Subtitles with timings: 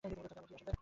[0.03, 0.77] তাতে তোমার কী আসে যায়?